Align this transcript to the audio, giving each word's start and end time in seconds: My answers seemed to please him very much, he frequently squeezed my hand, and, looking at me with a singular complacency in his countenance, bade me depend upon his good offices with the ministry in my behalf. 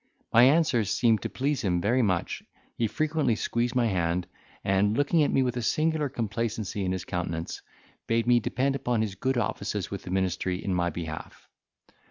My 0.33 0.45
answers 0.45 0.89
seemed 0.89 1.21
to 1.21 1.29
please 1.29 1.61
him 1.61 1.79
very 1.79 2.01
much, 2.01 2.41
he 2.75 2.87
frequently 2.87 3.35
squeezed 3.35 3.75
my 3.75 3.85
hand, 3.85 4.25
and, 4.63 4.97
looking 4.97 5.21
at 5.21 5.29
me 5.31 5.43
with 5.43 5.57
a 5.57 5.61
singular 5.61 6.09
complacency 6.09 6.83
in 6.83 6.91
his 6.91 7.05
countenance, 7.05 7.61
bade 8.07 8.25
me 8.25 8.39
depend 8.39 8.75
upon 8.75 9.03
his 9.03 9.13
good 9.13 9.37
offices 9.37 9.91
with 9.91 10.01
the 10.01 10.09
ministry 10.09 10.57
in 10.57 10.73
my 10.73 10.89
behalf. 10.89 11.47